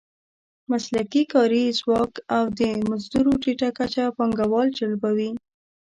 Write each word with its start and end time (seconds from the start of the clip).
مسلکي 0.71 1.23
کاري 1.33 1.63
ځواک 1.79 2.13
او 2.35 2.43
د 2.59 2.61
مزدور 2.89 3.33
ټیټه 3.41 3.69
کچه 3.77 4.03
پانګوال 4.17 4.67
جلبوي. 4.79 5.31